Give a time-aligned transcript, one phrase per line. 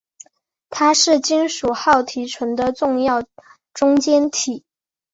[0.71, 3.23] 它是金属锆提纯的重要
[3.71, 4.63] 中间体。